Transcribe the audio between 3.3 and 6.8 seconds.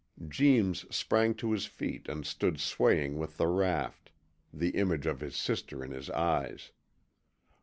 the raft, the image of his sister in his eyes.